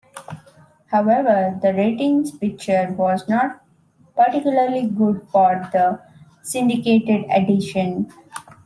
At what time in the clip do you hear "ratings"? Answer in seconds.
1.75-2.31